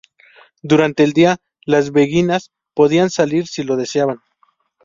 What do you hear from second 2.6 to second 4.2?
podían salir si lo deseaban.